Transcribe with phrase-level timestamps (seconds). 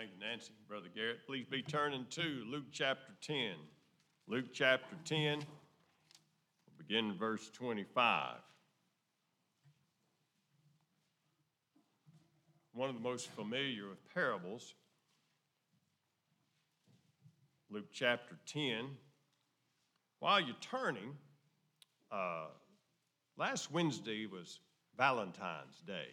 [0.00, 0.52] Thank you, Nancy.
[0.66, 3.50] Brother Garrett, please be turning to Luke chapter 10.
[4.28, 5.46] Luke chapter 10, we'll
[6.78, 8.36] begin in verse 25.
[12.72, 14.72] One of the most familiar of parables,
[17.68, 18.86] Luke chapter 10.
[20.20, 21.14] While you're turning,
[22.10, 22.46] uh,
[23.36, 24.60] last Wednesday was
[24.96, 26.08] Valentine's Day.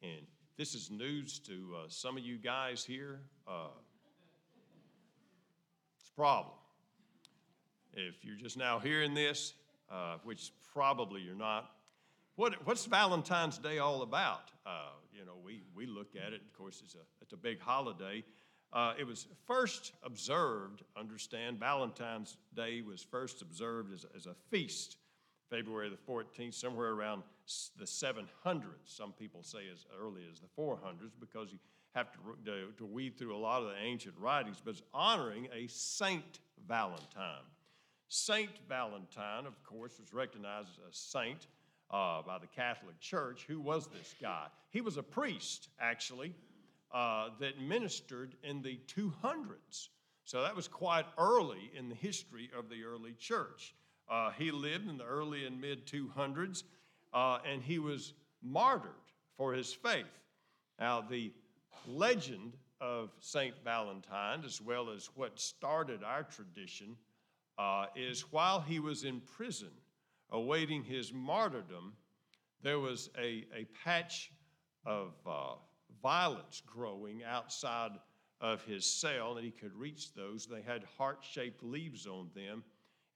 [0.00, 0.28] And
[0.60, 3.20] this is news to uh, some of you guys here.
[3.48, 3.68] Uh,
[5.98, 6.52] it's a problem.
[7.94, 9.54] If you're just now hearing this,
[9.90, 11.70] uh, which probably you're not,
[12.36, 14.50] what, what's Valentine's Day all about?
[14.66, 17.58] Uh, you know, we, we look at it, of course, it's a, it's a big
[17.58, 18.22] holiday.
[18.70, 24.98] Uh, it was first observed, understand, Valentine's Day was first observed as, as a feast
[25.50, 27.22] February the 14th, somewhere around
[27.78, 28.24] the 700s.
[28.84, 31.58] Some people say as early as the 400s because you
[31.94, 35.48] have to, to, to weed through a lot of the ancient writings, but it's honoring
[35.52, 37.44] a Saint Valentine.
[38.08, 41.46] Saint Valentine, of course, was recognized as a saint
[41.90, 43.44] uh, by the Catholic Church.
[43.48, 44.46] Who was this guy?
[44.70, 46.34] He was a priest, actually,
[46.92, 49.88] uh, that ministered in the 200s.
[50.24, 53.74] So that was quite early in the history of the early church.
[54.10, 56.64] Uh, he lived in the early and mid 200s,
[57.14, 58.90] uh, and he was martyred
[59.36, 60.04] for his faith.
[60.80, 61.32] Now, the
[61.86, 63.54] legend of St.
[63.62, 66.96] Valentine, as well as what started our tradition,
[67.56, 69.70] uh, is while he was in prison
[70.30, 71.92] awaiting his martyrdom,
[72.62, 74.32] there was a, a patch
[74.86, 75.54] of uh,
[76.02, 77.92] violets growing outside
[78.40, 80.46] of his cell, and he could reach those.
[80.46, 82.64] They had heart shaped leaves on them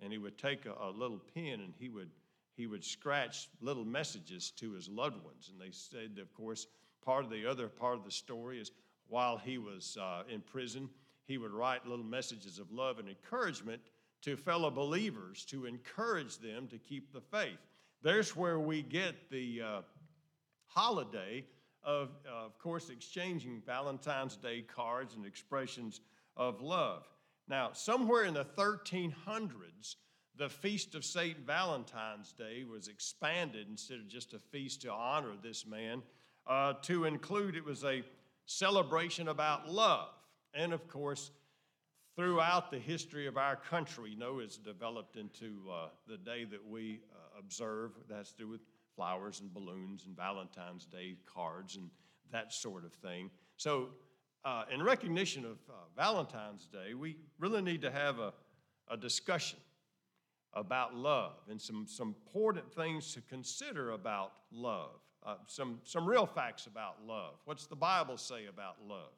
[0.00, 2.11] and he would take a, a little pen and he would
[2.56, 5.50] he would scratch little messages to his loved ones.
[5.50, 6.69] And they said, of course,
[7.05, 8.70] part of the other part of the story is
[9.09, 10.89] while he was uh, in prison,
[11.27, 13.81] he would write little messages of love and encouragement
[14.22, 17.59] to fellow believers to encourage them to keep the faith.
[18.03, 19.81] There's where we get the uh,
[20.66, 21.44] holiday
[21.83, 26.00] of, uh, of course, exchanging Valentine's Day cards and expressions
[26.37, 27.06] of love.
[27.49, 29.97] Now, somewhere in the 1300s,
[30.37, 31.38] the feast of St.
[31.47, 36.03] Valentine's Day was expanded instead of just a feast to honor this man
[36.47, 38.03] uh, to include it was a
[38.47, 40.09] celebration about love.
[40.53, 41.31] And of course,
[42.16, 46.66] throughout the history of our country, you know, it's developed into uh, the day that
[46.66, 47.93] we uh, observe.
[48.09, 48.60] That's to do with
[48.97, 51.91] flowers and balloons and Valentine's Day cards and
[52.31, 53.31] that sort of thing.
[53.56, 53.88] So
[54.44, 58.32] uh, in recognition of uh, Valentine's Day, we really need to have a,
[58.88, 59.59] a discussion
[60.53, 66.27] about love and some, some important things to consider about love, uh, some, some real
[66.27, 67.34] facts about love.
[67.44, 69.12] What's the Bible say about love?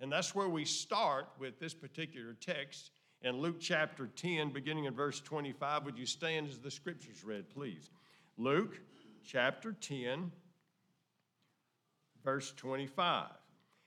[0.00, 2.90] And that's where we start with this particular text
[3.22, 5.84] in Luke chapter 10, beginning in verse 25.
[5.84, 7.90] Would you stand as the scriptures read, please?
[8.36, 8.80] Luke
[9.24, 10.32] chapter 10,
[12.24, 13.26] verse 25.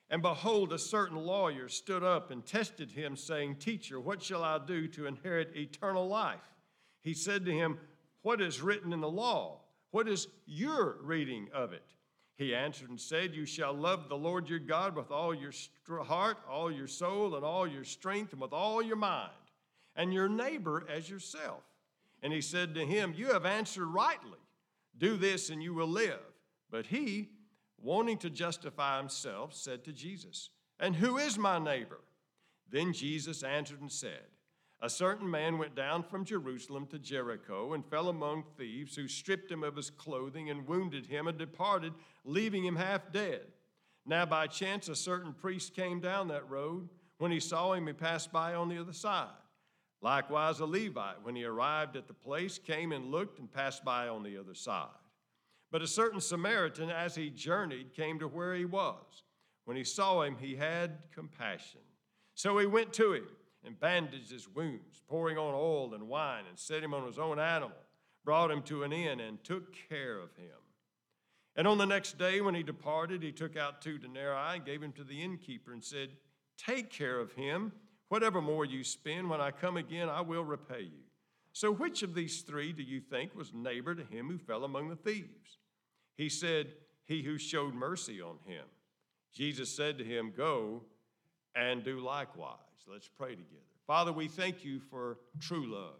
[0.09, 4.57] And behold, a certain lawyer stood up and tested him, saying, Teacher, what shall I
[4.65, 6.53] do to inherit eternal life?
[7.01, 7.79] He said to him,
[8.21, 9.61] What is written in the law?
[9.91, 11.83] What is your reading of it?
[12.37, 15.51] He answered and said, You shall love the Lord your God with all your
[16.03, 19.31] heart, all your soul, and all your strength, and with all your mind,
[19.95, 21.63] and your neighbor as yourself.
[22.21, 24.39] And he said to him, You have answered rightly.
[24.97, 26.19] Do this, and you will live.
[26.69, 27.29] But he,
[27.81, 30.49] wanting to justify himself, said to Jesus,
[30.79, 31.99] And who is my neighbor?
[32.69, 34.25] Then Jesus answered and said,
[34.81, 39.51] A certain man went down from Jerusalem to Jericho and fell among thieves who stripped
[39.51, 41.93] him of his clothing and wounded him and departed,
[42.25, 43.41] leaving him half dead.
[44.05, 46.89] Now, by chance, a certain priest came down that road.
[47.17, 49.27] When he saw him, he passed by on the other side.
[50.01, 54.07] Likewise, a Levite, when he arrived at the place, came and looked and passed by
[54.07, 54.87] on the other side.
[55.71, 59.23] But a certain Samaritan, as he journeyed, came to where he was.
[59.65, 61.81] When he saw him, he had compassion.
[62.35, 63.27] So he went to him
[63.65, 67.37] and bandaged his wounds, pouring on oil and wine, and set him on his own
[67.37, 67.75] animal,
[68.23, 70.57] brought him to an inn, and took care of him.
[71.57, 74.81] And on the next day, when he departed, he took out two denarii and gave
[74.81, 76.11] him to the innkeeper, and said,
[76.57, 77.73] Take care of him.
[78.09, 81.06] Whatever more you spend, when I come again, I will repay you.
[81.57, 84.89] So, which of these three do you think was neighbor to him who fell among
[84.89, 85.57] the thieves?
[86.15, 86.67] He said,
[87.05, 88.65] He who showed mercy on him.
[89.33, 90.83] Jesus said to him, Go
[91.55, 92.59] and do likewise.
[92.87, 93.63] Let's pray together.
[93.87, 95.97] Father, we thank you for true love.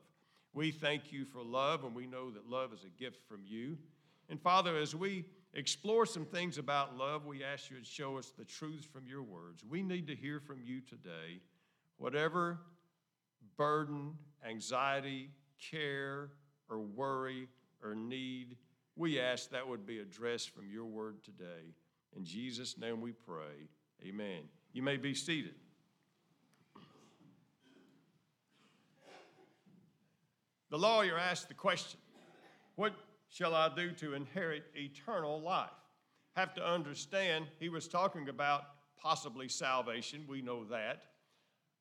[0.54, 3.80] We thank you for love, and we know that love is a gift from you.
[4.30, 5.26] And Father, as we
[5.56, 9.24] explore some things about love, we ask you to show us the truths from your
[9.24, 9.64] words.
[9.68, 11.42] We need to hear from you today.
[11.98, 12.60] Whatever
[13.58, 14.14] burden,
[14.48, 16.32] anxiety, care,
[16.70, 17.48] or worry
[17.84, 18.58] or need,
[18.96, 21.74] we ask that would be addressed from your word today.
[22.16, 23.70] In Jesus' name we pray.
[24.06, 24.42] Amen.
[24.74, 25.56] You may be seated.
[30.70, 32.00] The lawyer asked the question
[32.76, 32.94] What
[33.30, 35.70] shall I do to inherit eternal life?
[36.36, 38.64] Have to understand, he was talking about
[39.02, 40.26] possibly salvation.
[40.28, 41.04] We know that.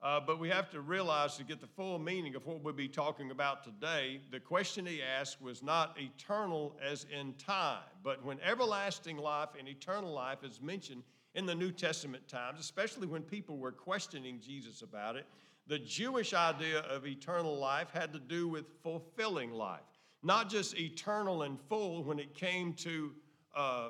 [0.02, 2.88] Uh, but we have to realize to get the full meaning of what we'll be
[2.88, 8.38] talking about today, the question he asked was not eternal as in time, but when
[8.40, 11.02] everlasting life and eternal life is mentioned
[11.34, 15.26] in the New Testament times, especially when people were questioning Jesus about it,
[15.66, 19.80] the Jewish idea of eternal life had to do with fulfilling life,
[20.22, 23.12] not just eternal and full when it came to
[23.56, 23.88] uh,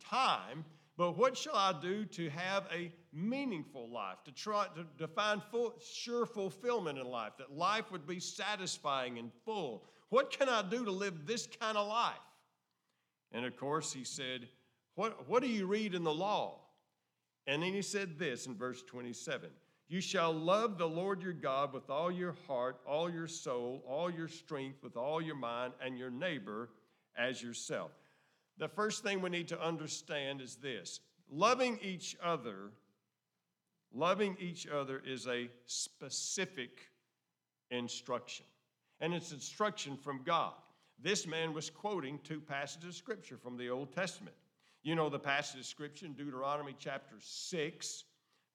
[0.00, 0.64] time,
[0.96, 5.42] but what shall I do to have a meaningful life, to try to, to find
[5.42, 9.84] full, sure fulfillment in life, that life would be satisfying and full?
[10.08, 12.14] What can I do to live this kind of life?
[13.32, 14.48] And of course, he said,
[14.94, 16.60] What, what do you read in the law?
[17.46, 19.50] And then he said this in verse 27
[19.88, 24.10] You shall love the Lord your God with all your heart, all your soul, all
[24.10, 26.70] your strength, with all your mind, and your neighbor
[27.18, 27.90] as yourself.
[28.58, 31.00] The first thing we need to understand is this
[31.30, 32.70] loving each other,
[33.92, 36.90] loving each other is a specific
[37.70, 38.46] instruction,
[39.00, 40.54] and it's instruction from God.
[40.98, 44.36] This man was quoting two passages of scripture from the Old Testament.
[44.82, 48.04] You know the passage of scripture in Deuteronomy chapter 6,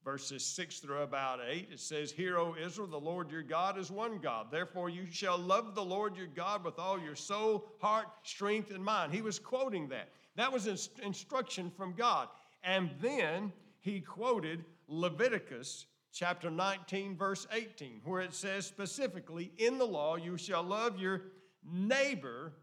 [0.04, 1.70] verses 6 through about 8.
[1.72, 4.48] It says, Hear, O Israel, the Lord your God is one God.
[4.52, 8.84] Therefore, you shall love the Lord your God with all your soul, heart, strength, and
[8.84, 9.14] mind.
[9.14, 10.10] He was quoting that.
[10.36, 12.30] That was instruction from God.
[12.64, 19.86] And then he quoted Leviticus chapter 19, verse 18, where it says specifically, In the
[19.86, 21.22] law, you shall love your
[21.64, 22.54] neighbor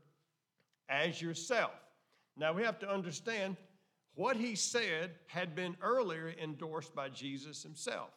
[0.89, 1.73] as yourself.
[2.37, 3.57] Now we have to understand
[4.19, 8.11] what he said had been earlier endorsed by Jesus himself.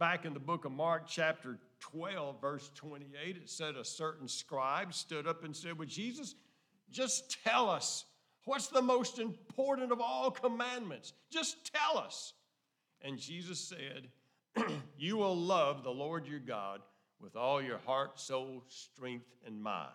[0.00, 4.92] Back in the book of Mark, chapter 12, verse 28, it said a certain scribe
[4.92, 6.34] stood up and said, Well, Jesus,
[6.90, 8.04] just tell us
[8.46, 11.12] what's the most important of all commandments.
[11.30, 12.32] Just tell us.
[13.00, 14.08] And Jesus said,
[14.98, 16.80] You will love the Lord your God
[17.20, 19.92] with all your heart, soul, strength, and mind.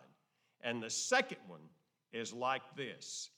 [0.61, 1.67] And the second one
[2.13, 3.29] is like this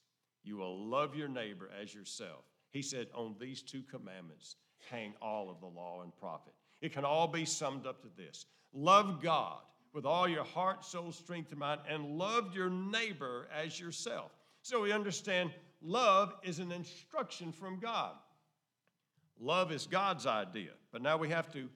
[0.44, 2.44] you will love your neighbor as yourself.
[2.72, 4.56] He said, On these two commandments
[4.90, 6.54] hang all of the law and prophet.
[6.82, 9.60] It can all be summed up to this love God
[9.94, 14.32] with all your heart, soul, strength, and mind, and love your neighbor as yourself.
[14.62, 15.52] So we understand
[15.82, 18.14] love is an instruction from God.
[19.40, 21.68] Love is God's idea, but now we have to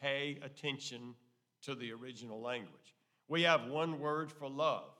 [0.00, 1.14] pay attention
[1.62, 2.96] to the original language.
[3.28, 4.90] We have one word for love.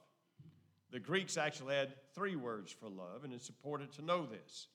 [0.90, 4.68] The Greeks actually had three words for love, and it's important to know this.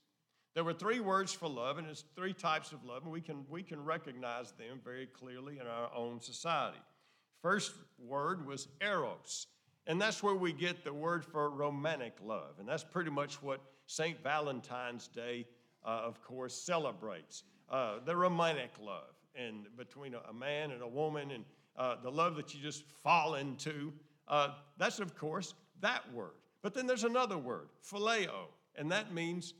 [0.54, 3.46] There were three words for love, and it's three types of love, and we can,
[3.50, 6.80] we can recognize them very clearly in our own society.
[7.42, 9.48] First word was eros,
[9.86, 13.62] and that's where we get the word for romantic love, and that's pretty much what
[13.86, 14.22] St.
[14.24, 15.46] Valentine's Day,
[15.86, 21.32] uh, of course, celebrates uh, the romantic love, and between a, man and a woman,
[21.32, 21.46] and
[21.78, 23.94] uh, the love that you just fall into.
[24.28, 26.32] Uh, that's, of course, that word.
[26.62, 29.54] But then there's another word, phileo, and that means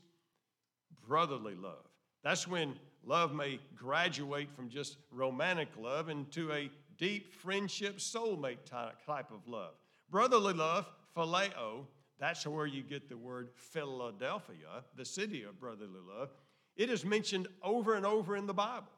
[1.06, 1.86] brotherly love.
[2.22, 2.74] That's when
[3.04, 9.74] love may graduate from just romantic love into a deep friendship, soulmate type of love.
[10.10, 10.86] Brotherly love,
[11.16, 11.86] phileo,
[12.18, 16.30] that's where you get the word Philadelphia, the city of brotherly love.
[16.76, 18.88] It is mentioned over and over in the Bible.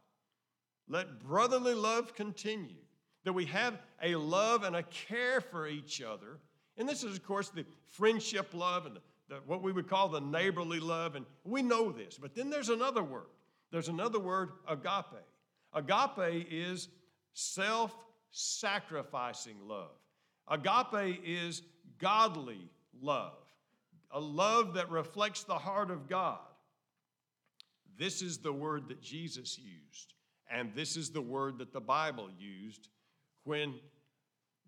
[0.89, 2.83] Let brotherly love continue,
[3.25, 6.39] that we have a love and a care for each other
[6.81, 10.09] and this is, of course, the friendship love and the, the, what we would call
[10.09, 11.15] the neighborly love.
[11.15, 12.17] And we know this.
[12.17, 13.27] But then there's another word.
[13.71, 15.27] There's another word, agape.
[15.75, 16.89] Agape is
[17.35, 17.95] self
[18.31, 19.91] sacrificing love.
[20.49, 21.63] Agape is
[21.99, 22.71] godly
[23.01, 23.45] love,
[24.11, 26.39] a love that reflects the heart of God.
[27.99, 30.15] This is the word that Jesus used,
[30.51, 32.89] and this is the word that the Bible used
[33.45, 33.75] when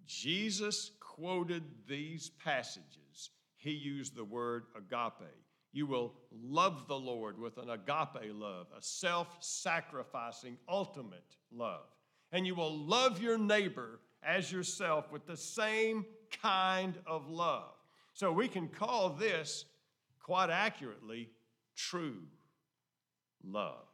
[0.07, 5.29] Jesus quoted these passages, he used the word agape.
[5.73, 11.87] You will love the Lord with an agape love, a self sacrificing, ultimate love.
[12.33, 16.05] And you will love your neighbor as yourself with the same
[16.43, 17.75] kind of love.
[18.15, 19.65] So we can call this
[20.21, 21.31] quite accurately,
[21.77, 22.23] true
[23.45, 23.87] love.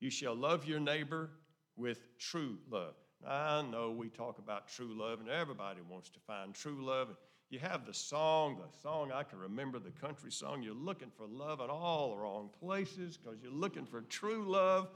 [0.00, 1.30] You shall love your neighbor
[1.76, 2.94] with true love.
[3.26, 7.08] I know we talk about true love, and everybody wants to find true love.
[7.50, 10.62] You have the song, the song I can remember, the country song.
[10.62, 14.88] You're looking for love in all the wrong places because you're looking for true love.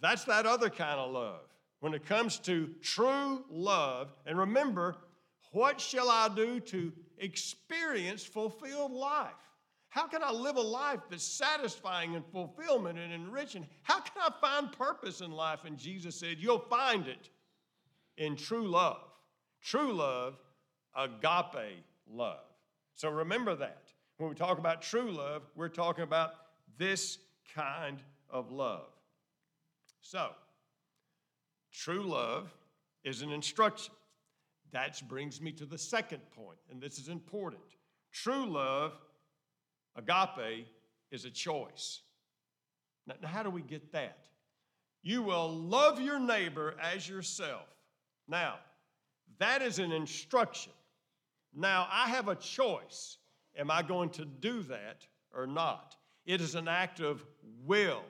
[0.00, 1.42] That's that other kind of love.
[1.80, 4.96] When it comes to true love, and remember,
[5.52, 9.32] what shall I do to experience fulfilled life?
[9.90, 13.66] How can I live a life that's satisfying and fulfillment and enriching?
[13.82, 15.60] How can I find purpose in life?
[15.64, 17.28] And Jesus said, You'll find it
[18.16, 19.02] in true love.
[19.62, 20.36] True love,
[20.96, 22.44] agape love.
[22.94, 23.92] So remember that.
[24.18, 26.34] When we talk about true love, we're talking about
[26.78, 27.18] this
[27.54, 28.88] kind of love.
[30.02, 30.30] So,
[31.72, 32.54] true love
[33.02, 33.92] is an instruction.
[34.72, 37.62] That brings me to the second point, and this is important.
[38.12, 38.92] True love
[39.96, 40.66] Agape
[41.10, 42.02] is a choice.
[43.06, 44.26] Now, how do we get that?
[45.02, 47.66] You will love your neighbor as yourself.
[48.28, 48.56] Now,
[49.38, 50.72] that is an instruction.
[51.54, 53.18] Now, I have a choice.
[53.58, 55.96] Am I going to do that or not?
[56.26, 57.24] It is an act of
[57.64, 58.02] will.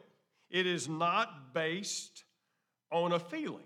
[0.50, 2.24] It is not based
[2.90, 3.64] on a feeling.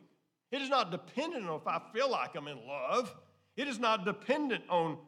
[0.52, 3.12] It is not dependent on if I feel like I'm in love.
[3.56, 4.98] It is not dependent on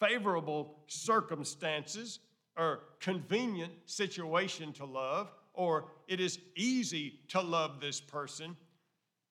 [0.00, 2.20] favorable circumstances
[2.60, 8.54] or convenient situation to love, or it is easy to love this person.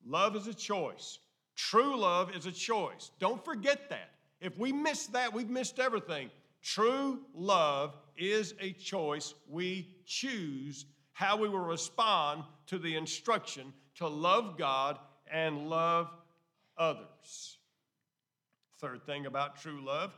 [0.04, 1.20] Love is a choice.
[1.56, 3.12] True love is a choice.
[3.20, 4.10] Don't forget that.
[4.42, 6.32] If we miss that, we've missed everything.
[6.64, 9.36] True love is a choice.
[9.48, 14.98] We choose how we will respond to the instruction to love God
[15.32, 16.10] and love
[16.80, 17.60] others.
[18.80, 20.14] Third thing about true love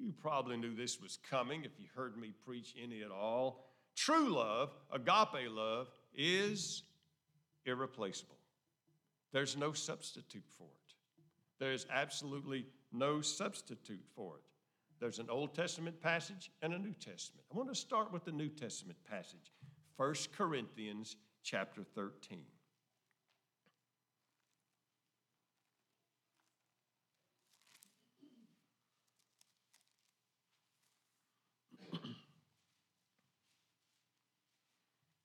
[0.00, 3.66] you probably knew this was coming if you heard me preach any at all.
[3.96, 6.82] True love, agape love, is
[7.66, 8.38] irreplaceable.
[9.32, 10.94] There's no substitute for it.
[11.58, 14.42] There's absolutely no substitute for it.
[14.98, 17.44] There's an Old Testament passage and a New Testament.
[17.52, 19.52] I want to start with the New Testament passage,
[19.96, 22.44] 1 Corinthians chapter 13.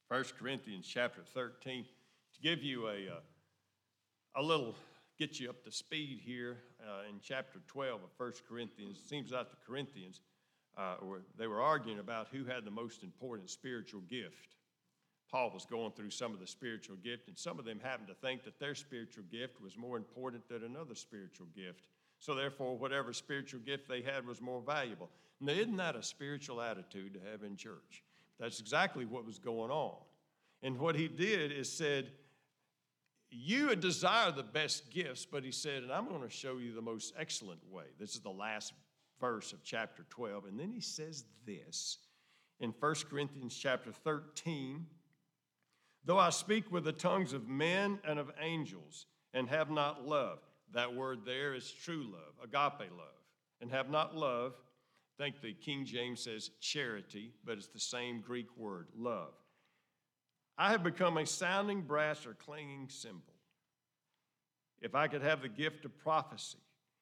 [0.09, 1.83] 1 Corinthians chapter 13.
[1.83, 3.19] To give you a, uh,
[4.35, 4.75] a little,
[5.17, 9.31] get you up to speed here, uh, in chapter 12 of 1 Corinthians, it seems
[9.31, 10.21] like the Corinthians,
[10.77, 14.55] uh, were, they were arguing about who had the most important spiritual gift.
[15.31, 18.13] Paul was going through some of the spiritual gift, and some of them happened to
[18.13, 21.88] think that their spiritual gift was more important than another spiritual gift.
[22.19, 25.09] So, therefore, whatever spiritual gift they had was more valuable.
[25.41, 28.03] Now, isn't that a spiritual attitude to have in church?
[28.39, 29.98] That's exactly what was going on.
[30.62, 32.12] And what he did is said,
[33.30, 36.82] You desire the best gifts, but he said, and I'm going to show you the
[36.82, 37.86] most excellent way.
[38.00, 38.74] This is the last
[39.20, 40.46] verse of chapter 12.
[40.46, 42.00] And then he says this
[42.60, 44.86] in 1 Corinthians chapter 13
[46.06, 50.38] Though I speak with the tongues of men and of angels and have not love,
[50.72, 53.24] that word there is true love, agape love,
[53.60, 54.54] and have not love,
[55.17, 59.34] Think the King James says charity, but it's the same Greek word, love.
[60.57, 63.22] I have become a sounding brass or clanging cymbal.
[64.81, 66.57] If I could have the gift of prophecy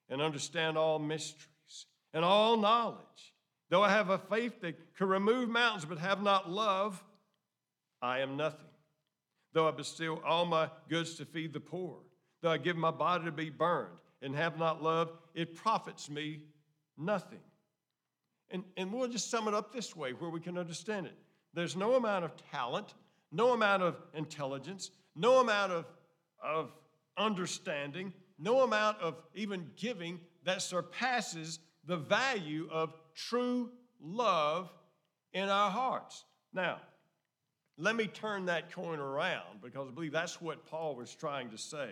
[0.09, 3.33] and understand all mysteries and all knowledge,
[3.69, 7.03] though I have a faith that could remove mountains but have not love,
[8.01, 8.67] I am nothing.
[9.53, 11.97] Though I bestow all my goods to feed the poor,
[12.41, 16.41] though I give my body to be burned and have not love, it profits me
[16.97, 17.39] nothing.
[18.53, 21.15] And, and we'll just sum it up this way where we can understand it.
[21.53, 22.93] There's no amount of talent,
[23.31, 25.85] no amount of intelligence, no amount of,
[26.41, 26.71] of
[27.17, 34.71] understanding, no amount of even giving that surpasses the value of true love
[35.33, 36.23] in our hearts.
[36.53, 36.79] Now,
[37.77, 41.57] let me turn that coin around because I believe that's what Paul was trying to
[41.57, 41.89] say.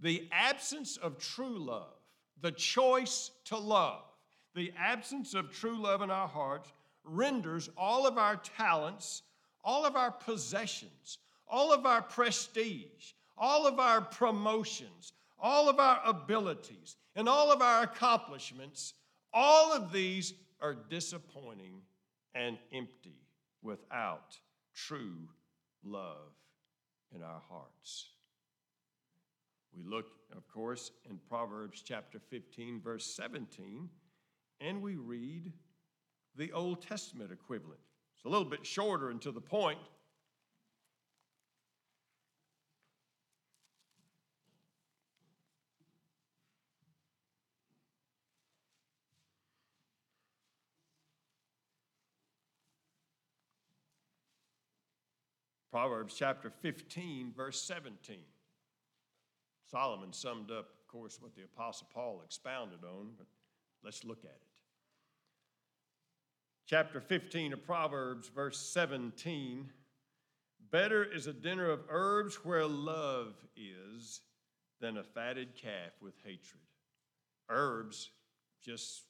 [0.00, 1.94] The absence of true love,
[2.40, 4.02] the choice to love,
[4.54, 6.72] the absence of true love in our hearts
[7.04, 9.22] renders all of our talents,
[9.64, 16.00] all of our possessions, all of our prestige, all of our promotions, all of our
[16.04, 18.94] abilities, and all of our accomplishments,
[19.32, 21.80] all of these are disappointing
[22.34, 23.20] and empty
[23.62, 24.36] without
[24.74, 25.28] true
[25.84, 26.32] love
[27.14, 28.10] in our hearts.
[29.76, 33.88] We look, of course, in Proverbs chapter 15, verse 17
[34.60, 35.52] and we read,
[36.36, 37.80] the Old Testament equivalent.
[38.14, 39.78] It's a little bit shorter and to the point.
[55.70, 58.16] Proverbs chapter 15, verse 17.
[59.70, 63.26] Solomon summed up, of course, what the Apostle Paul expounded on, but
[63.84, 64.47] let's look at it.
[66.68, 69.70] Chapter 15 of Proverbs, verse 17
[70.70, 74.20] Better is a dinner of herbs where love is
[74.78, 76.60] than a fatted calf with hatred.
[77.48, 78.10] Herbs,
[78.62, 79.04] just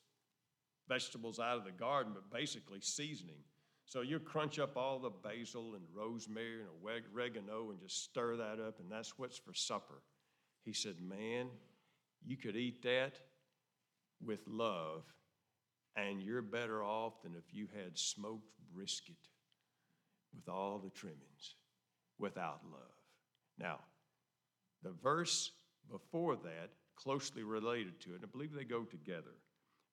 [0.89, 3.43] vegetables out of the garden, but basically seasoning.
[3.87, 6.69] So you crunch up all the basil and rosemary and
[7.13, 10.01] oregano and just stir that up, and that's what's for supper.
[10.65, 11.49] He said, Man,
[12.25, 13.19] you could eat that
[14.25, 15.03] with love,
[15.99, 19.17] and you're better off than if you had smoked brisket
[20.35, 21.57] with all the trimmings
[22.19, 22.83] without love.
[23.59, 23.81] Now,
[24.83, 25.51] the verse
[25.91, 29.35] before that, closely related to it, I believe they go together.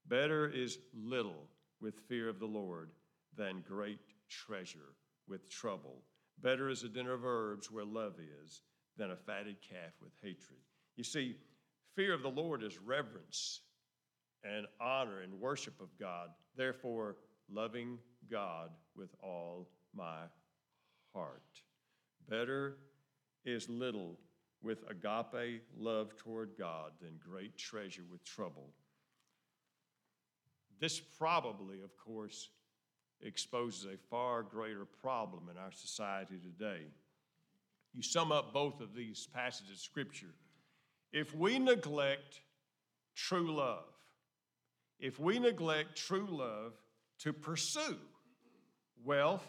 [0.07, 1.47] Better is little
[1.81, 2.91] with fear of the Lord
[3.35, 4.93] than great treasure
[5.27, 6.03] with trouble.
[6.41, 8.62] Better is a dinner of herbs where love is
[8.97, 10.59] than a fatted calf with hatred.
[10.95, 11.35] You see,
[11.95, 13.62] fear of the Lord is reverence
[14.45, 16.29] and honor and worship of God.
[16.55, 17.17] Therefore,
[17.51, 17.97] loving
[18.29, 20.23] God with all my
[21.13, 21.41] heart.
[22.29, 22.77] Better
[23.45, 24.17] is little
[24.61, 28.69] with agape love toward God than great treasure with trouble.
[30.79, 32.49] This probably, of course,
[33.21, 36.83] exposes a far greater problem in our society today.
[37.93, 40.33] You sum up both of these passages of Scripture.
[41.13, 42.41] If we neglect
[43.15, 43.85] true love,
[44.99, 46.73] if we neglect true love
[47.19, 47.97] to pursue
[49.03, 49.45] wealth,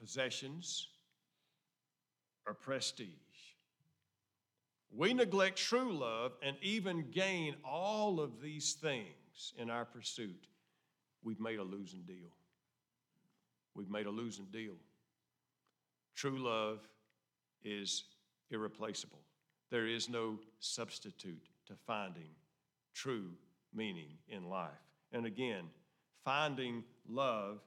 [0.00, 0.88] possessions,
[2.46, 3.08] or prestige,
[4.94, 10.46] we neglect true love and even gain all of these things in our pursuit
[11.22, 12.30] we've made a losing deal.
[13.74, 14.74] We've made a losing deal.
[16.14, 16.80] True love
[17.64, 18.04] is
[18.50, 19.20] irreplaceable.
[19.70, 22.28] There is no substitute to finding
[22.94, 23.30] true
[23.74, 24.70] meaning in life.
[25.12, 25.64] And again,
[26.24, 27.60] finding love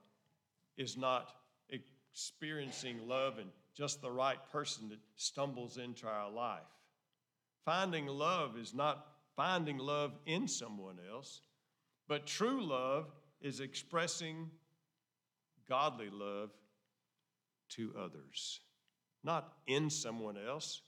[0.77, 1.31] is not
[1.69, 6.61] experiencing love and just the right person that stumbles into our life.
[7.65, 11.41] Finding love is not finding love in someone else,
[12.07, 13.07] but true love
[13.41, 14.49] is expressing
[15.67, 16.51] godly love
[17.69, 18.61] to others.
[19.23, 20.81] Not in someone else,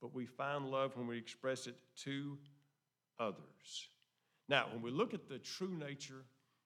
[0.00, 2.38] but we find love when we express it to
[3.18, 3.88] others.
[4.50, 6.24] Now, when we look at the true nature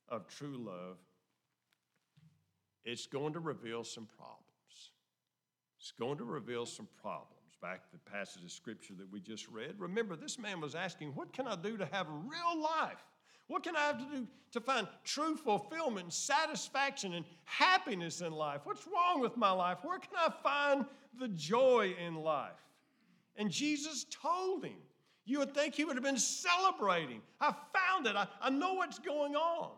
[0.08, 0.96] of true love,
[2.82, 4.40] it's going to reveal some problems.
[5.78, 7.30] It's going to reveal some problems.
[7.60, 9.74] Back to the passage of scripture that we just read.
[9.78, 13.04] Remember, this man was asking, What can I do to have real life?
[13.48, 18.62] What can I have to do to find true fulfillment satisfaction and happiness in life?
[18.64, 19.78] What's wrong with my life?
[19.82, 20.86] Where can I find
[21.18, 22.52] the joy in life?
[23.36, 24.78] And Jesus told him.
[25.24, 27.22] You would think he would have been celebrating.
[27.40, 28.16] I found it.
[28.16, 29.70] I, I know what's going on.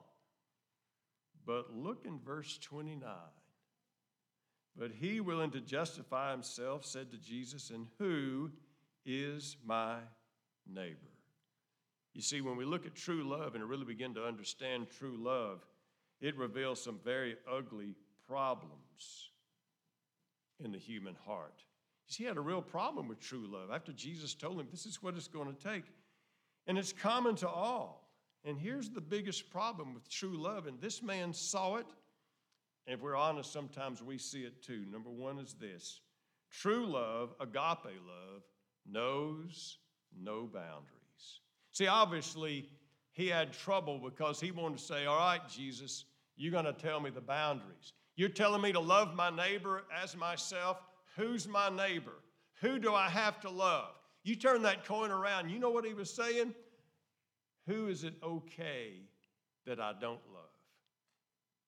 [1.47, 3.09] But look in verse 29.
[4.77, 8.51] But he, willing to justify himself, said to Jesus, And who
[9.05, 9.97] is my
[10.71, 10.97] neighbor?
[12.13, 15.65] You see, when we look at true love and really begin to understand true love,
[16.21, 17.95] it reveals some very ugly
[18.27, 19.31] problems
[20.63, 21.63] in the human heart.
[22.07, 25.15] He had a real problem with true love after Jesus told him this is what
[25.15, 25.85] it's going to take.
[26.67, 28.11] And it's common to all.
[28.45, 31.87] And here's the biggest problem with true love, and this man saw it.
[32.87, 34.85] And if we're honest, sometimes we see it too.
[34.91, 36.01] Number one is this
[36.51, 38.43] true love, agape love,
[38.89, 39.79] knows
[40.17, 41.41] no boundaries.
[41.73, 42.69] See, obviously,
[43.11, 46.05] he had trouble because he wanted to say, All right, Jesus,
[46.37, 47.95] you're going to tell me the boundaries.
[48.15, 50.79] You're telling me to love my neighbor as myself.
[51.17, 52.15] Who's my neighbor?
[52.61, 53.91] Who do I have to love?
[54.25, 56.55] You turn that coin around, you know what he was saying?
[57.67, 59.01] Who is it okay
[59.67, 60.45] that I don't love?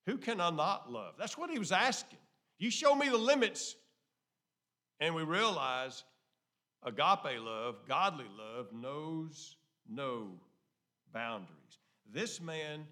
[0.06, 1.14] Who can I not love?
[1.18, 2.18] That's what he was asking.
[2.58, 3.76] You show me the limits.
[5.00, 6.04] And we realize
[6.82, 9.56] agape love, godly love, knows
[9.88, 10.28] no
[11.12, 11.78] boundaries.
[12.11, 12.87] This man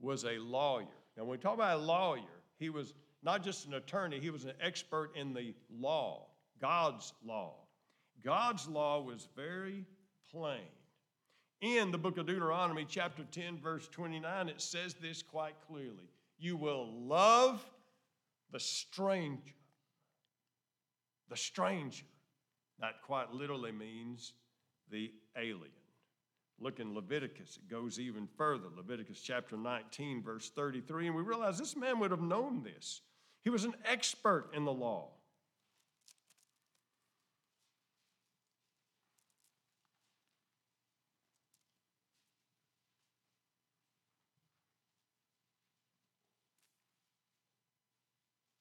[0.00, 0.86] was a lawyer.
[1.16, 2.22] Now, when we talk about a lawyer,
[2.58, 2.94] he was
[3.24, 6.26] not just an attorney, he was an expert in the law,
[6.60, 7.54] God's law.
[8.22, 9.84] God's law was very
[10.30, 10.60] plain.
[11.60, 16.56] In the book of Deuteronomy, chapter 10, verse 29, it says this quite clearly You
[16.56, 17.64] will love
[18.52, 19.54] the stranger.
[21.30, 22.04] The stranger.
[22.80, 24.34] That quite literally means
[24.90, 25.70] the alien.
[26.60, 28.68] Look in Leviticus, it goes even further.
[28.76, 33.00] Leviticus chapter 19, verse 33, and we realize this man would have known this.
[33.44, 35.10] He was an expert in the law.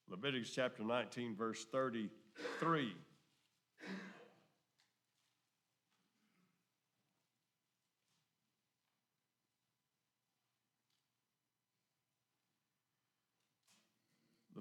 [0.09, 2.93] Leviticus chapter 19, verse 33.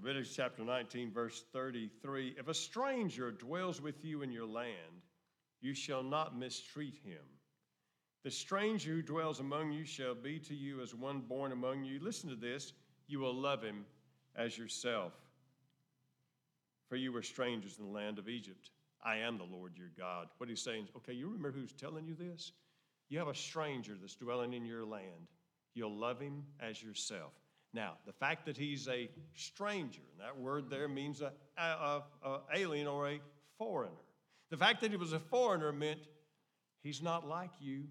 [0.03, 5.07] Leviticus chapter 19, verse 33 If a stranger dwells with you in your land,
[5.61, 7.23] you shall not mistreat him.
[8.25, 12.01] The stranger who dwells among you shall be to you as one born among you.
[12.01, 12.73] Listen to this
[13.07, 13.85] you will love him
[14.35, 15.12] as yourself.
[16.88, 18.71] For you were strangers in the land of Egypt.
[19.05, 20.29] I am the Lord your God.
[20.38, 22.51] What he's saying, okay, you remember who's telling you this?
[23.09, 25.29] You have a stranger that's dwelling in your land.
[25.75, 27.33] You'll love him as yourself.
[27.74, 32.02] Now, the fact that he's a stranger, and that word there means a, a, a,
[32.28, 33.20] a alien or a
[33.56, 33.96] foreigner.
[34.50, 36.00] The fact that he was a foreigner meant
[36.82, 37.85] he's not like you.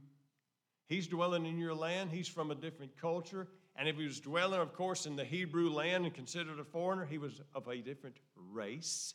[0.87, 3.47] He's dwelling in your land, he's from a different culture.
[3.75, 7.05] And if he was dwelling, of course, in the Hebrew land and considered a foreigner,
[7.05, 9.13] he was of a different race.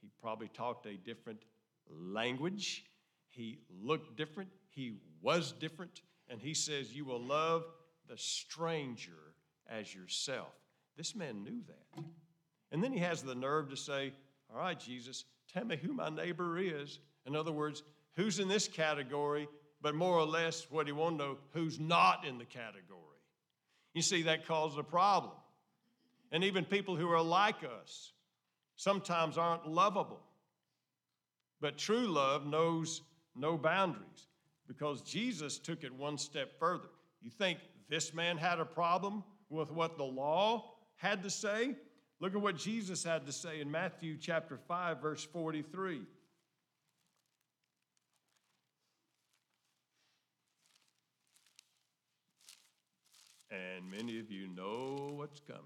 [0.00, 1.42] He probably talked a different
[1.90, 2.84] language.
[3.28, 4.50] He looked different.
[4.70, 6.02] He was different.
[6.28, 7.64] And he says, You will love
[8.08, 9.33] the stranger
[9.68, 10.52] as yourself.
[10.96, 12.04] This man knew that.
[12.72, 14.12] And then he has the nerve to say,
[14.52, 16.98] All right, Jesus, tell me who my neighbor is.
[17.26, 17.82] In other words,
[18.16, 19.48] who's in this category,
[19.80, 23.00] but more or less what he wanted to know, who's not in the category.
[23.94, 25.32] You see, that causes a problem.
[26.32, 28.12] And even people who are like us
[28.76, 30.20] sometimes aren't lovable.
[31.60, 33.02] But true love knows
[33.36, 34.28] no boundaries
[34.66, 36.88] because Jesus took it one step further.
[37.22, 39.22] You think this man had a problem?
[39.54, 41.76] With what the law had to say.
[42.20, 46.00] Look at what Jesus had to say in Matthew chapter 5 verse 43.
[53.50, 55.62] And many of you know what's coming.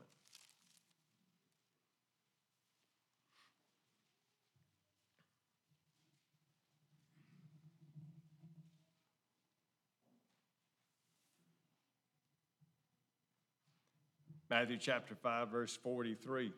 [14.50, 16.52] Matthew chapter 5, verse 43.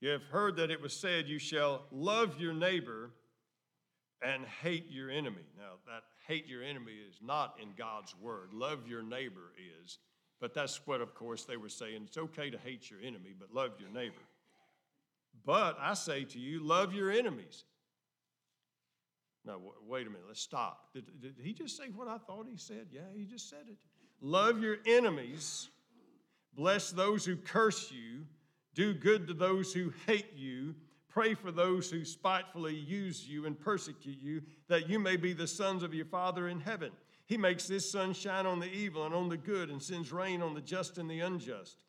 [0.00, 3.10] You have heard that it was said, You shall love your neighbor
[4.22, 5.46] and hate your enemy.
[5.56, 8.52] Now, that hate your enemy is not in God's word.
[8.52, 9.98] Love your neighbor is.
[10.40, 12.02] But that's what, of course, they were saying.
[12.06, 14.14] It's okay to hate your enemy, but love your neighbor.
[15.44, 17.64] But I say to you, love your enemies.
[19.44, 20.92] Now, wait a minute, let's stop.
[20.92, 22.88] Did, did he just say what I thought he said?
[22.92, 23.78] Yeah, he just said it.
[24.20, 25.68] Love your enemies,
[26.54, 28.26] bless those who curse you,
[28.74, 30.74] do good to those who hate you,
[31.08, 35.46] pray for those who spitefully use you and persecute you, that you may be the
[35.46, 36.90] sons of your Father in heaven.
[37.26, 40.42] He makes this sun shine on the evil and on the good, and sends rain
[40.42, 41.84] on the just and the unjust.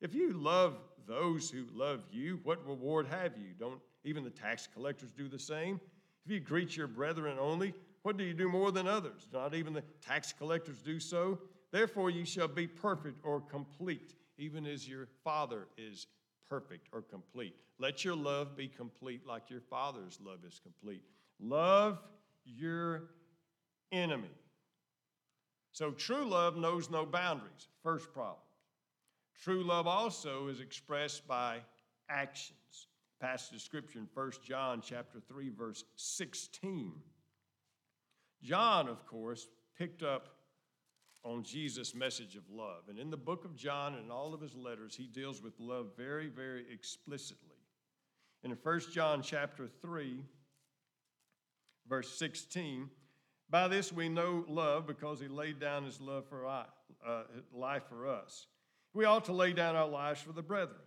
[0.00, 3.54] If you love those who love you, what reward have you?
[3.58, 5.80] Don't even the tax collectors do the same?
[6.26, 9.28] If you greet your brethren only, what do you do more than others?
[9.32, 11.38] Not even the tax collectors do so?
[11.74, 16.06] Therefore, you shall be perfect or complete, even as your Father is
[16.48, 17.56] perfect or complete.
[17.80, 21.02] Let your love be complete like your Father's love is complete.
[21.40, 21.98] Love
[22.44, 23.10] your
[23.90, 24.30] enemy.
[25.72, 27.66] So, true love knows no boundaries.
[27.82, 28.36] First problem.
[29.42, 31.58] True love also is expressed by
[32.08, 32.86] actions.
[33.20, 36.92] Passage of scripture in 1 John chapter 3 verse 16.
[38.44, 40.33] John, of course, picked up
[41.24, 42.82] on Jesus' message of love.
[42.88, 45.92] And in the book of John and all of his letters, he deals with love
[45.96, 47.56] very, very explicitly.
[48.42, 50.22] In 1 John chapter 3,
[51.88, 52.90] verse 16,
[53.48, 56.64] by this we know love because he laid down his love for uh,
[57.52, 58.46] life for us.
[58.92, 60.80] We ought to lay down our lives for the brethren.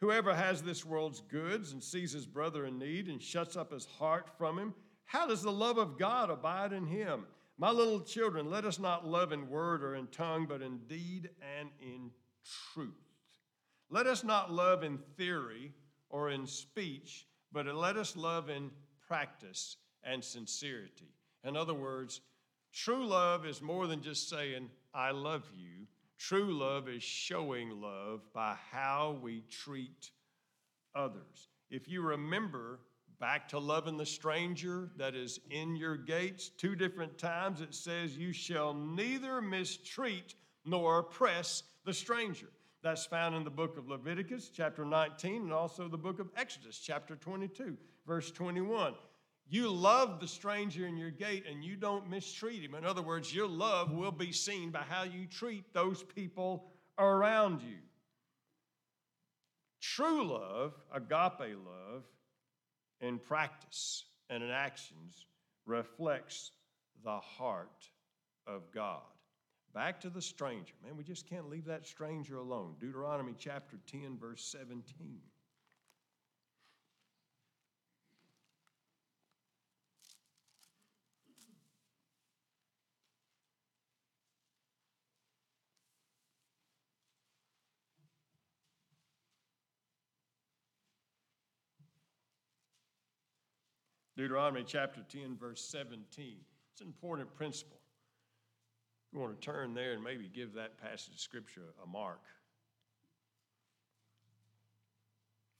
[0.00, 3.86] Whoever has this world's goods and sees his brother in need and shuts up his
[3.86, 4.74] heart from him,
[5.06, 7.24] how does the love of God abide in him?
[7.60, 11.30] My little children, let us not love in word or in tongue, but in deed
[11.58, 12.12] and in
[12.72, 12.94] truth.
[13.90, 15.72] Let us not love in theory
[16.08, 18.70] or in speech, but let us love in
[19.08, 21.12] practice and sincerity.
[21.42, 22.20] In other words,
[22.72, 25.86] true love is more than just saying, I love you.
[26.16, 30.10] True love is showing love by how we treat
[30.94, 31.48] others.
[31.70, 32.78] If you remember
[33.20, 38.16] back to loving the stranger that is in your gates, two different times it says,
[38.16, 42.48] You shall neither mistreat nor oppress the stranger.
[42.82, 46.78] That's found in the book of Leviticus, chapter 19, and also the book of Exodus,
[46.78, 47.76] chapter 22,
[48.06, 48.94] verse 21.
[49.50, 52.74] You love the stranger in your gate and you don't mistreat him.
[52.74, 56.66] In other words, your love will be seen by how you treat those people
[56.98, 57.78] around you.
[59.80, 62.04] True love, agape love,
[63.00, 65.26] in practice and in actions
[65.66, 66.50] reflects
[67.04, 67.88] the heart
[68.46, 69.02] of God.
[69.74, 70.74] Back to the stranger.
[70.82, 72.74] Man, we just can't leave that stranger alone.
[72.80, 75.20] Deuteronomy chapter 10, verse 17.
[94.18, 96.38] Deuteronomy chapter 10, verse 17.
[96.72, 97.78] It's an important principle.
[99.12, 102.18] You want to turn there and maybe give that passage of Scripture a mark.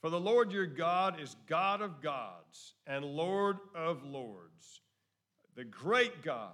[0.01, 4.81] For the Lord your God is God of gods and Lord of lords,
[5.55, 6.51] the great God,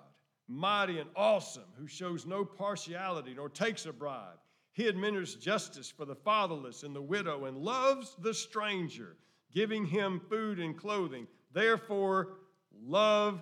[0.46, 4.38] mighty and awesome, who shows no partiality nor takes a bribe.
[4.74, 9.16] He administers justice for the fatherless and the widow and loves the stranger,
[9.54, 11.26] giving him food and clothing.
[11.54, 12.36] Therefore,
[12.84, 13.40] love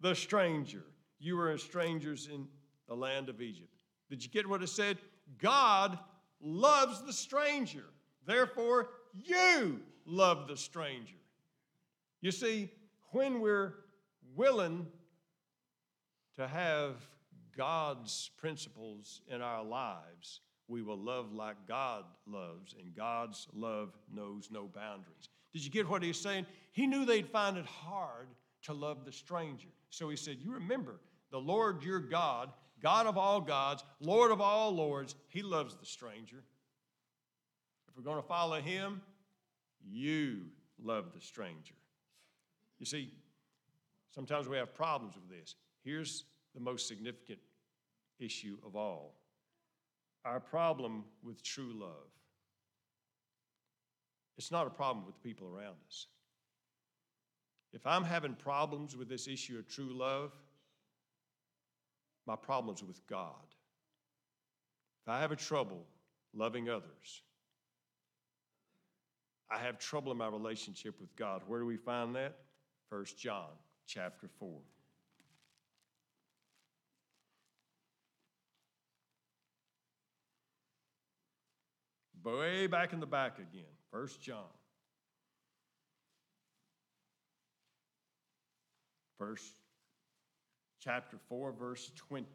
[0.00, 0.84] the stranger.
[1.18, 2.46] You were strangers in
[2.86, 3.74] the land of Egypt.
[4.10, 4.98] Did you get what it said?
[5.38, 5.98] God
[6.40, 7.86] loves the stranger.
[8.26, 11.16] Therefore, you love the stranger.
[12.20, 12.70] You see,
[13.12, 13.74] when we're
[14.36, 14.86] willing
[16.36, 16.96] to have
[17.56, 24.48] God's principles in our lives, we will love like God loves, and God's love knows
[24.50, 25.28] no boundaries.
[25.54, 26.46] Did you get what he's saying?
[26.72, 28.26] He knew they'd find it hard
[28.64, 29.68] to love the stranger.
[29.88, 32.50] So he said, You remember, the Lord your God,
[32.82, 36.42] God of all gods, Lord of all lords, he loves the stranger.
[37.88, 39.00] If we're going to follow him,
[39.88, 40.46] you
[40.82, 41.74] love the stranger.
[42.80, 43.12] You see,
[44.12, 45.54] sometimes we have problems with this.
[45.84, 47.38] Here's the most significant
[48.18, 49.14] issue of all
[50.24, 52.10] our problem with true love.
[54.36, 56.06] It's not a problem with the people around us.
[57.72, 60.32] If I'm having problems with this issue of true love,
[62.26, 63.34] my problem's with God.
[65.02, 65.84] If I have a trouble
[66.32, 67.22] loving others,
[69.50, 71.42] I have trouble in my relationship with God.
[71.46, 72.36] Where do we find that?
[72.88, 73.50] 1 John
[73.86, 74.50] chapter 4.
[82.24, 84.38] Way back in the back again, 1 John.
[89.20, 89.52] Verse
[90.82, 92.26] chapter 4, verse 20.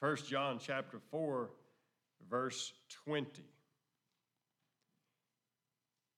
[0.00, 1.50] First John chapter 4
[2.30, 2.72] verse
[3.04, 3.42] 20.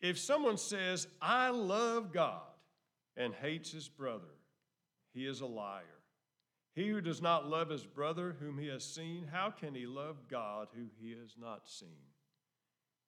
[0.01, 2.41] If someone says, I love God
[3.17, 4.35] and hates his brother,
[5.13, 5.85] he is a liar.
[6.75, 10.29] He who does not love his brother whom he has seen, how can he love
[10.29, 11.89] God who he has not seen?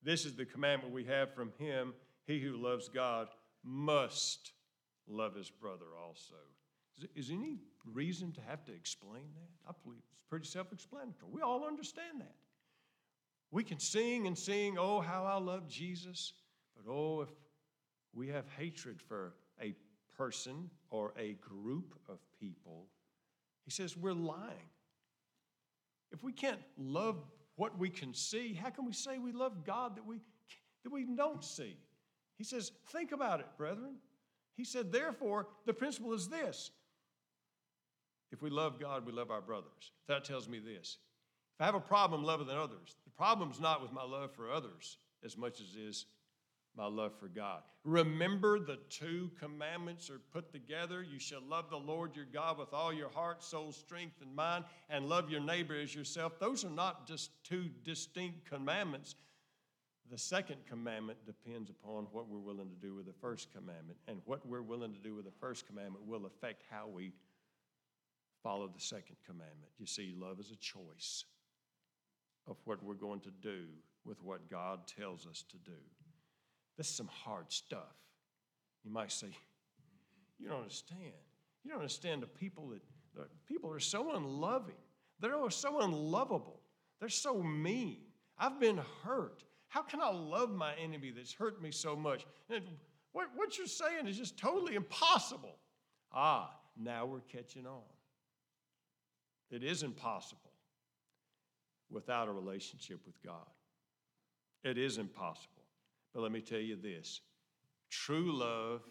[0.03, 1.93] This is the commandment we have from him.
[2.25, 3.29] He who loves God
[3.63, 4.51] must
[5.07, 6.35] love his brother also.
[7.15, 7.57] Is, there any
[7.91, 9.69] reason to have to explain that?
[9.69, 11.31] I believe it's pretty self explanatory.
[11.31, 12.35] We all understand that.
[13.49, 16.33] We can sing and sing, Oh, how I love Jesus.
[16.75, 17.29] But oh, if
[18.13, 19.73] we have hatred for a
[20.17, 22.87] person or a group of people,
[23.65, 24.69] he says we're lying.
[26.11, 27.17] If we can't love
[27.55, 30.17] what we can see, how can we say we love God that we,
[30.83, 31.77] that we don't see?
[32.37, 33.95] He says, think about it, brethren.
[34.55, 36.71] He said, therefore, the principle is this.
[38.31, 39.91] If we love God, we love our brothers.
[40.07, 40.97] That tells me this.
[41.55, 44.97] If I have a problem loving others, the problem's not with my love for others
[45.23, 46.05] as much as it is
[46.75, 47.61] my love for God.
[47.83, 51.03] Remember, the two commandments are put together.
[51.03, 54.65] You shall love the Lord your God with all your heart, soul, strength, and mind,
[54.89, 56.39] and love your neighbor as yourself.
[56.39, 59.15] Those are not just two distinct commandments.
[60.09, 64.21] The second commandment depends upon what we're willing to do with the first commandment, and
[64.25, 67.13] what we're willing to do with the first commandment will affect how we
[68.41, 69.71] follow the second commandment.
[69.77, 71.25] You see, love is a choice
[72.47, 73.65] of what we're going to do
[74.05, 75.79] with what God tells us to do.
[76.77, 77.95] This is some hard stuff.
[78.83, 79.27] You might say,
[80.39, 81.13] You don't understand.
[81.63, 82.81] You don't understand the people that
[83.15, 84.75] the people are so unloving.
[85.19, 86.59] They're so unlovable.
[86.99, 87.99] They're so mean.
[88.37, 89.43] I've been hurt.
[89.67, 92.25] How can I love my enemy that's hurt me so much?
[92.49, 92.63] And
[93.11, 95.55] what, what you're saying is just totally impossible.
[96.11, 97.81] Ah, now we're catching on.
[99.49, 100.51] It is impossible
[101.89, 103.47] without a relationship with God.
[104.63, 105.52] It is impossible.
[106.13, 107.21] But let me tell you this
[107.89, 108.81] true love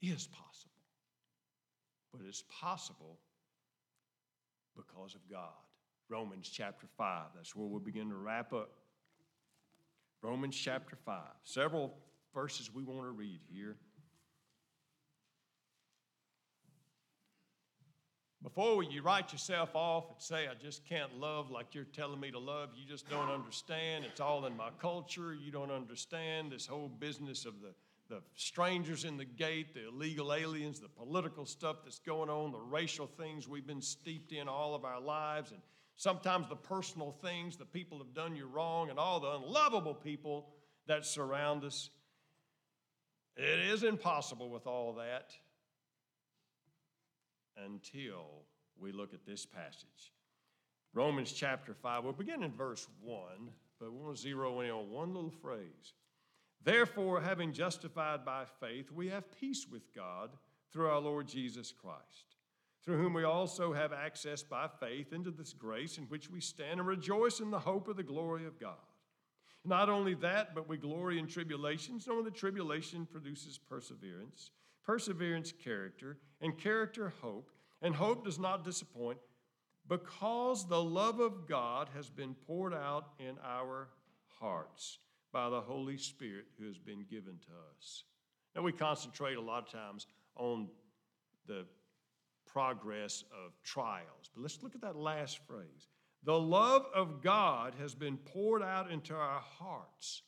[0.00, 0.72] is possible,
[2.12, 3.18] but it's possible
[4.76, 5.52] because of God.
[6.08, 8.70] Romans chapter 5, that's where we'll begin to wrap up.
[10.22, 11.94] Romans chapter 5, several
[12.34, 13.76] verses we want to read here.
[18.42, 22.30] Before you write yourself off and say, I just can't love like you're telling me
[22.30, 24.04] to love, you just don't understand.
[24.04, 25.34] It's all in my culture.
[25.34, 27.74] You don't understand this whole business of the,
[28.08, 32.60] the strangers in the gate, the illegal aliens, the political stuff that's going on, the
[32.60, 35.60] racial things we've been steeped in all of our lives, and
[35.96, 40.50] sometimes the personal things the people have done you wrong, and all the unlovable people
[40.86, 41.90] that surround us.
[43.36, 45.32] It is impossible with all that
[47.64, 48.44] until
[48.78, 50.12] we look at this passage.
[50.94, 53.20] Romans chapter 5, we'll begin in verse 1,
[53.78, 55.94] but we want to zero in on one little phrase.
[56.64, 60.30] Therefore, having justified by faith, we have peace with God
[60.72, 62.36] through our Lord Jesus Christ,
[62.84, 66.80] through whom we also have access by faith into this grace in which we stand
[66.80, 68.76] and rejoice in the hope of the glory of God.
[69.64, 74.52] Not only that, but we glory in tribulations, knowing that tribulation produces perseverance
[74.88, 77.50] perseverance, character, and character, hope.
[77.82, 79.18] And hope does not disappoint
[79.86, 83.88] because the love of God has been poured out in our
[84.40, 84.98] hearts
[85.30, 88.04] by the Holy Spirit who has been given to us.
[88.56, 90.68] Now, we concentrate a lot of times on
[91.46, 91.66] the
[92.46, 95.86] progress of trials, but let's look at that last phrase.
[96.24, 100.22] The love of God has been poured out into our hearts.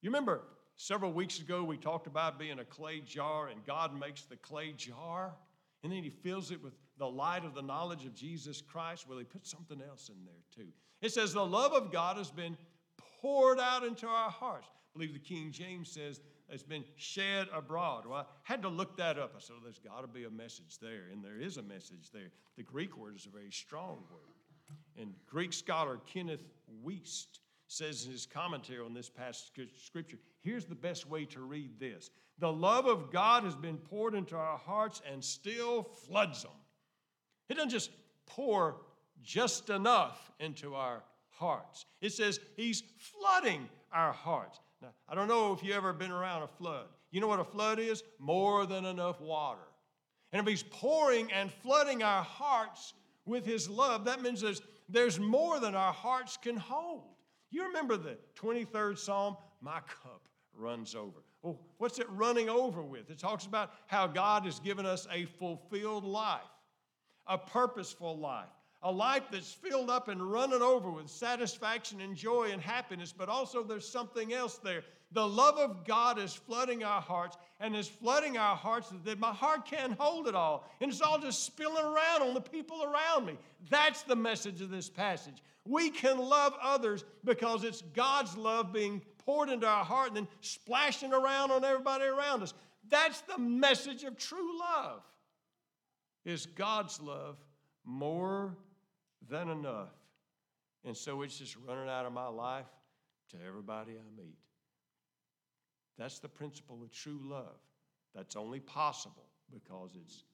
[0.00, 0.42] You remember
[0.80, 4.72] Several weeks ago, we talked about being a clay jar, and God makes the clay
[4.72, 5.34] jar,
[5.82, 9.08] and then He fills it with the light of the knowledge of Jesus Christ.
[9.08, 10.70] Well, He put something else in there too.
[11.02, 12.56] It says, The love of God has been
[13.20, 14.68] poured out into our hearts.
[14.70, 18.06] I believe the King James says it's been shed abroad.
[18.06, 19.34] Well, I had to look that up.
[19.36, 22.30] I said, there's got to be a message there, and there is a message there.
[22.56, 24.76] The Greek word is a very strong word.
[24.96, 26.44] And Greek scholar Kenneth
[26.84, 31.40] Wuest says in his commentary on this passage of Scripture, here's the best way to
[31.40, 36.42] read this The love of God has been poured into our hearts and still floods
[36.42, 36.52] them.
[37.48, 37.90] It doesn't just
[38.26, 38.80] pour
[39.22, 44.58] just enough into our hearts, it says He's flooding our hearts.
[44.80, 46.86] Now, I don't know if you've ever been around a flood.
[47.10, 48.02] You know what a flood is?
[48.18, 49.60] More than enough water.
[50.32, 52.94] And if He's pouring and flooding our hearts
[53.26, 57.17] with His love, that means there's, there's more than our hearts can hold.
[57.50, 59.36] You remember the 23rd Psalm?
[59.60, 61.22] My cup runs over.
[61.42, 63.10] Well, what's it running over with?
[63.10, 66.40] It talks about how God has given us a fulfilled life,
[67.26, 68.48] a purposeful life,
[68.82, 73.28] a life that's filled up and running over with satisfaction and joy and happiness, but
[73.28, 74.82] also there's something else there.
[75.12, 79.32] The love of God is flooding our hearts and is flooding our hearts that my
[79.32, 80.70] heart can't hold it all.
[80.80, 83.38] And it's all just spilling around on the people around me.
[83.70, 85.42] That's the message of this passage.
[85.64, 90.28] We can love others because it's God's love being poured into our heart and then
[90.40, 92.52] splashing around on everybody around us.
[92.90, 95.02] That's the message of true love.
[96.24, 97.36] Is God's love
[97.84, 98.56] more
[99.28, 99.88] than enough?
[100.84, 102.66] And so it's just running out of my life
[103.30, 104.36] to everybody I meet.
[105.98, 107.58] That's the principle of true love.
[108.14, 110.24] That's only possible because it's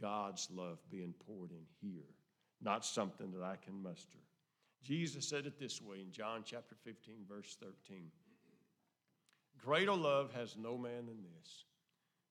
[0.00, 2.08] God's love being poured in here,
[2.62, 4.18] not something that I can muster.
[4.82, 8.10] Jesus said it this way in John chapter 15, verse 13
[9.64, 11.64] Greater love has no man than this,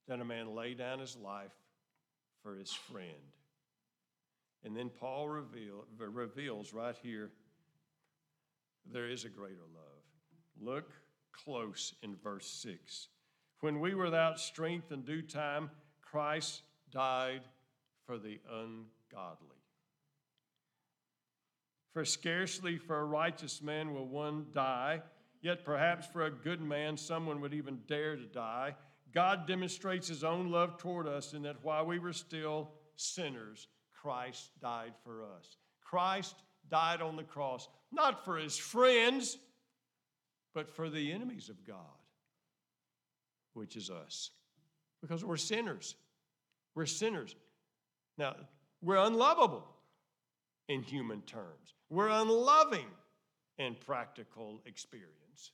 [0.08, 1.52] than a man lay down his life
[2.42, 3.34] for his friend.
[4.64, 7.32] And then Paul reveal, reveals right here
[8.92, 10.04] there is a greater love.
[10.60, 10.92] Look
[11.44, 13.08] close in verse 6.
[13.62, 15.72] When we were without strength in due time,
[16.02, 16.62] Christ
[16.92, 17.42] died
[18.06, 19.58] for the ungodly.
[21.94, 25.02] For scarcely for a righteous man will one die,
[25.42, 28.76] yet perhaps for a good man someone would even dare to die.
[29.14, 33.68] God demonstrates his own love toward us in that while we were still sinners,
[34.00, 35.58] Christ died for us.
[35.84, 36.36] Christ
[36.70, 39.38] died on the cross, not for his friends,
[40.58, 42.02] but for the enemies of God,
[43.54, 44.32] which is us.
[45.04, 45.96] Because we're sinners.
[46.74, 47.36] We're sinners.
[48.18, 48.36] Now,
[48.82, 49.68] we're unlovable
[50.68, 52.88] in human terms, we're unloving
[53.60, 55.52] in practical experience.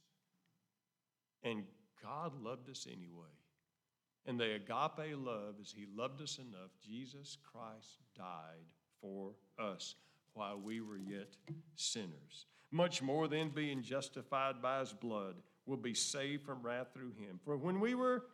[1.44, 1.64] And
[2.02, 3.36] God loved us anyway.
[4.26, 6.72] And the agape love is He loved us enough.
[6.82, 9.96] Jesus Christ died for us
[10.34, 11.36] while we were yet
[11.76, 12.46] sinners.
[12.72, 17.40] Much more than being justified by His blood will be saved from wrath through Him.
[17.44, 18.26] For when we were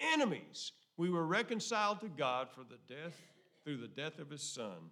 [0.00, 3.16] enemies, we were reconciled to God for the death
[3.64, 4.90] through the death of His Son.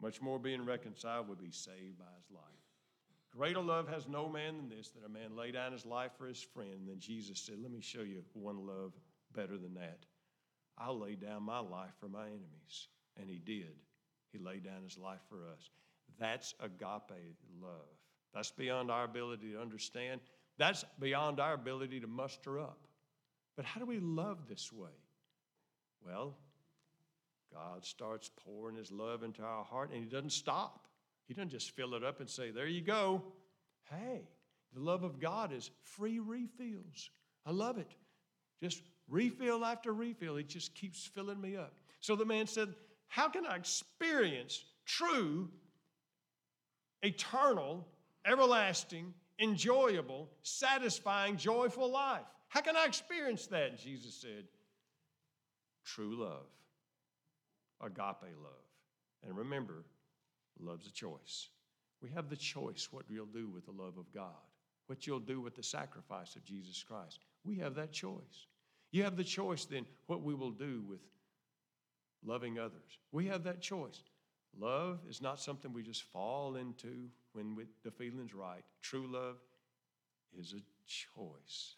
[0.00, 2.42] Much more being reconciled will be saved by His life.
[3.30, 6.26] Greater love has no man than this, that a man lay down his life for
[6.26, 6.72] his friend.
[6.72, 8.92] And then Jesus said, Let me show you one love
[9.34, 10.06] better than that.
[10.78, 12.88] I'll lay down my life for my enemies.
[13.20, 13.74] And he did.
[14.32, 15.70] He laid down his life for us.
[16.18, 17.98] That's agape love.
[18.34, 20.20] That's beyond our ability to understand.
[20.58, 22.86] That's beyond our ability to muster up.
[23.56, 24.90] But how do we love this way?
[26.04, 26.36] Well,
[27.52, 30.86] God starts pouring his love into our heart and he doesn't stop.
[31.26, 33.22] He doesn't just fill it up and say, There you go.
[33.90, 34.28] Hey,
[34.74, 37.10] the love of God is free refills.
[37.46, 37.94] I love it.
[38.62, 40.36] Just refill after refill.
[40.36, 41.74] It just keeps filling me up.
[42.00, 42.74] So the man said,
[43.08, 45.48] How can I experience true,
[47.02, 47.86] eternal,
[48.24, 52.26] everlasting, enjoyable, satisfying, joyful life?
[52.48, 53.78] How can I experience that?
[53.78, 54.44] Jesus said,
[55.84, 56.46] True love,
[57.82, 58.68] agape love.
[59.26, 59.84] And remember,
[60.60, 61.48] love's a choice.
[62.02, 64.34] We have the choice what you'll do with the love of God,
[64.86, 67.20] what you'll do with the sacrifice of Jesus Christ.
[67.44, 68.46] We have that choice.
[68.90, 71.00] You have the choice then what we will do with
[72.24, 72.98] loving others.
[73.12, 74.02] We have that choice.
[74.58, 78.64] Love is not something we just fall into when we, the feeling's right.
[78.82, 79.36] True love
[80.36, 81.76] is a choice.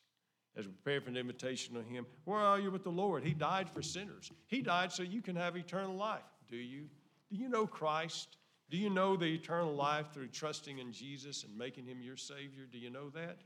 [0.57, 3.22] As we prepare for an invitation of Him, where are you with the Lord?
[3.22, 4.32] He died for sinners.
[4.47, 6.22] He died so you can have eternal life.
[6.49, 6.86] Do you?
[7.30, 8.36] Do you know Christ?
[8.70, 12.66] Do you know the eternal life through trusting in Jesus and making Him your Savior?
[12.70, 13.38] Do you know that?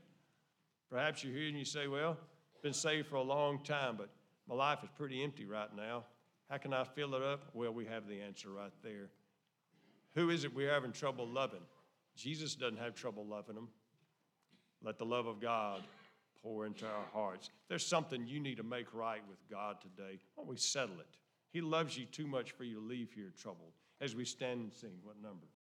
[0.89, 2.17] Perhaps you're here and you say, Well,
[2.55, 4.09] I've been saved for a long time, but
[4.47, 6.05] my life is pretty empty right now.
[6.49, 7.49] How can I fill it up?
[7.53, 9.09] Well, we have the answer right there.
[10.15, 11.63] Who is it we're having trouble loving?
[12.15, 13.69] Jesus doesn't have trouble loving them.
[14.83, 15.81] Let the love of God
[16.43, 17.49] pour into our hearts.
[17.67, 20.19] There's something you need to make right with God today.
[20.35, 21.17] Why don't we settle it?
[21.51, 24.73] He loves you too much for you to leave here troubled as we stand and
[24.73, 24.91] sing.
[25.03, 25.47] What number?